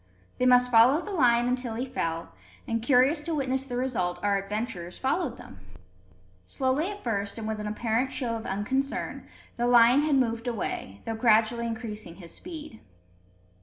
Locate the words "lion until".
1.11-1.75